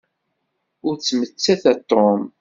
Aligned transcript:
Ur 0.87 0.95
ttmettat 0.95 1.63
a 1.71 1.73
Tom. 1.89 2.21